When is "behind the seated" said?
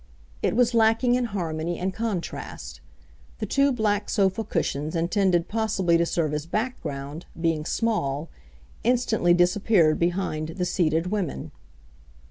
9.99-11.11